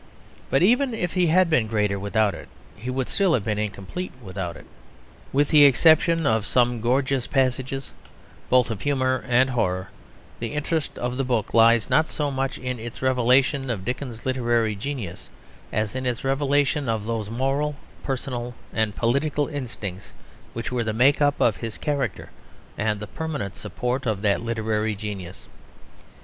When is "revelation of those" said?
16.23-17.29